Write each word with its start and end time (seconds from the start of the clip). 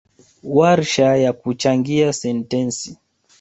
Warsha 0.43 1.15
ya 1.17 1.33
kuchangia 1.33 2.13
sentensi 2.13 2.97